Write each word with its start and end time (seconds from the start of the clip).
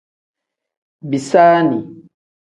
Bisaani. 1.09 1.79